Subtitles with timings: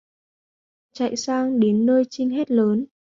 [0.93, 2.85] Chạy sang đến nơi chinh hét lớn